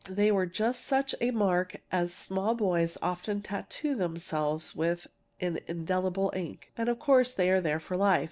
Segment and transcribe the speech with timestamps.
[0.09, 5.05] They were just such a mark as small boys often tattoo themselves with
[5.39, 8.19] in indelible ink, and of course, they are there for life.